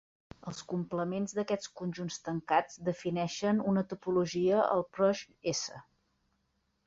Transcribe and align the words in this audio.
Els 0.51 0.61
complements 0.69 1.33
d'aquests 1.39 1.69
conjunts 1.81 2.17
tancats 2.29 2.79
defineixen 2.87 3.61
una 3.73 3.83
topologia 3.91 4.63
al 4.77 4.83
Proj 4.97 5.21
"S". 5.55 5.83